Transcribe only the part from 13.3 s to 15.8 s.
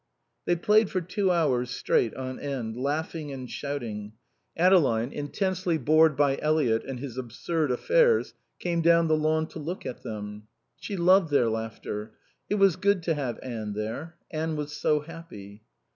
Anne there. Anne was so happy.